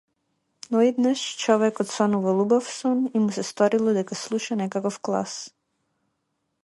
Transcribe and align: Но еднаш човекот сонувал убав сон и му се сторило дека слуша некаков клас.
Но 0.71 0.77
еднаш 0.89 1.21
човекот 1.43 1.87
сонувал 1.95 2.37
убав 2.45 2.65
сон 2.77 2.99
и 3.15 3.17
му 3.23 3.29
се 3.35 3.43
сторило 3.51 3.93
дека 3.99 4.15
слуша 4.23 4.53
некаков 4.63 4.97
клас. 5.05 5.35